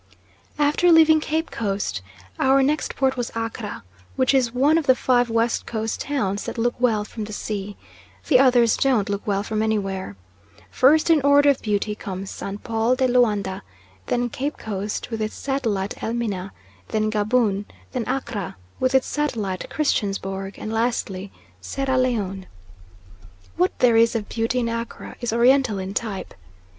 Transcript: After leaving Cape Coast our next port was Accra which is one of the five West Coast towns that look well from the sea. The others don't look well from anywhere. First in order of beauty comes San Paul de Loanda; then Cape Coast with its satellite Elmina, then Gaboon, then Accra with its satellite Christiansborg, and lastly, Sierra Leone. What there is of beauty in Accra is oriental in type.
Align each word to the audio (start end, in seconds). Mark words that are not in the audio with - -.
After 0.57 0.91
leaving 0.91 1.19
Cape 1.19 1.51
Coast 1.51 2.01
our 2.39 2.63
next 2.63 2.95
port 2.95 3.15
was 3.15 3.31
Accra 3.35 3.83
which 4.15 4.33
is 4.33 4.51
one 4.51 4.79
of 4.79 4.87
the 4.87 4.95
five 4.95 5.29
West 5.29 5.67
Coast 5.67 5.99
towns 6.01 6.45
that 6.45 6.57
look 6.57 6.73
well 6.79 7.05
from 7.05 7.25
the 7.25 7.33
sea. 7.33 7.77
The 8.27 8.39
others 8.39 8.75
don't 8.77 9.09
look 9.09 9.27
well 9.27 9.43
from 9.43 9.61
anywhere. 9.61 10.15
First 10.71 11.11
in 11.11 11.21
order 11.21 11.51
of 11.51 11.61
beauty 11.61 11.93
comes 11.93 12.31
San 12.31 12.57
Paul 12.57 12.95
de 12.95 13.07
Loanda; 13.07 13.61
then 14.07 14.27
Cape 14.29 14.57
Coast 14.57 15.11
with 15.11 15.21
its 15.21 15.35
satellite 15.35 16.01
Elmina, 16.01 16.51
then 16.87 17.11
Gaboon, 17.11 17.67
then 17.91 18.05
Accra 18.07 18.57
with 18.79 18.95
its 18.95 19.05
satellite 19.05 19.69
Christiansborg, 19.69 20.57
and 20.57 20.73
lastly, 20.73 21.31
Sierra 21.61 21.99
Leone. 21.99 22.47
What 23.55 23.77
there 23.77 23.97
is 23.97 24.15
of 24.15 24.27
beauty 24.29 24.61
in 24.61 24.67
Accra 24.69 25.15
is 25.21 25.31
oriental 25.31 25.77
in 25.77 25.93
type. 25.93 26.33